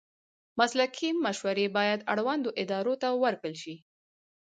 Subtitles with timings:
[0.59, 3.75] مسلکي مشورې باید اړوندو ادارو ته ورکړل شي.